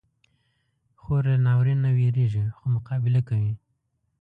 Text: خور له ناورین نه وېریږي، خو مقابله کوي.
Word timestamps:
خور 1.01 1.23
له 1.31 1.37
ناورین 1.45 1.79
نه 1.85 1.91
وېریږي، 1.97 2.45
خو 2.57 2.63
مقابله 2.75 3.21
کوي. 3.29 3.53